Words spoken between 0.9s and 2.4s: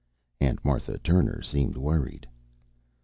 Turner seemed worried.